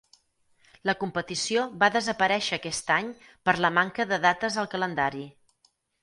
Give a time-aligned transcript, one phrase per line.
[0.89, 3.11] La competició va desaparèixer aquest any
[3.49, 5.27] per la manca de dates al calendari.